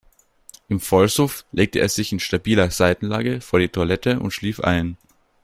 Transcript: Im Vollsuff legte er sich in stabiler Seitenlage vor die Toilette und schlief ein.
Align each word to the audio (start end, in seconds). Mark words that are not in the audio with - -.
Im 0.67 0.79
Vollsuff 0.79 1.45
legte 1.51 1.77
er 1.79 1.87
sich 1.87 2.11
in 2.11 2.19
stabiler 2.19 2.71
Seitenlage 2.71 3.39
vor 3.39 3.59
die 3.59 3.69
Toilette 3.69 4.19
und 4.19 4.31
schlief 4.31 4.59
ein. 4.59 4.97